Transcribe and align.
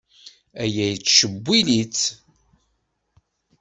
Aya 0.63 0.85
yettcewwil-itt. 0.91 2.03